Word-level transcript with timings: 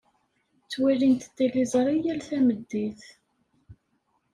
Ttwalint 0.63 1.23
tiliẓri 1.35 1.95
yal 2.03 2.19
tameddit. 2.29 3.01